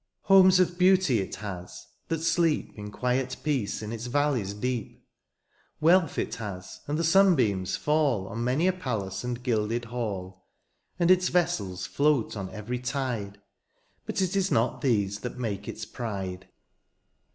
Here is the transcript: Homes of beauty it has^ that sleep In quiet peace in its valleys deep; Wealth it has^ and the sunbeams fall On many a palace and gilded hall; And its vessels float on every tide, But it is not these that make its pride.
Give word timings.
Homes 0.23 0.59
of 0.59 0.79
beauty 0.79 1.19
it 1.19 1.33
has^ 1.33 1.83
that 2.07 2.23
sleep 2.23 2.73
In 2.75 2.89
quiet 2.89 3.37
peace 3.43 3.83
in 3.83 3.91
its 3.91 4.07
valleys 4.07 4.55
deep; 4.55 5.05
Wealth 5.79 6.17
it 6.17 6.31
has^ 6.37 6.79
and 6.87 6.97
the 6.97 7.03
sunbeams 7.03 7.75
fall 7.75 8.27
On 8.27 8.43
many 8.43 8.65
a 8.65 8.73
palace 8.73 9.23
and 9.23 9.43
gilded 9.43 9.85
hall; 9.85 10.47
And 10.97 11.11
its 11.11 11.27
vessels 11.27 11.85
float 11.85 12.35
on 12.35 12.49
every 12.49 12.79
tide, 12.79 13.39
But 14.07 14.23
it 14.23 14.35
is 14.35 14.49
not 14.49 14.81
these 14.81 15.19
that 15.19 15.37
make 15.37 15.67
its 15.67 15.85
pride. 15.85 16.47